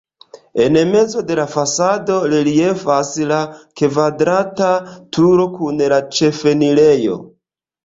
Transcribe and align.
En 0.63 0.77
mezo 0.93 1.21
de 1.27 1.35
la 1.39 1.43
fasado 1.55 2.15
reliefas 2.31 3.13
la 3.33 3.43
kvadrata 3.83 4.73
turo 5.19 5.47
kun 5.61 5.87
la 5.97 6.03
ĉefenirejo. 6.21 7.23